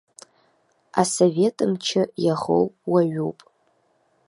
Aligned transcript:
Асовет 1.01 1.57
мчы 1.71 2.01
иаӷоу 2.23 2.65
уаҩуп. 2.91 3.39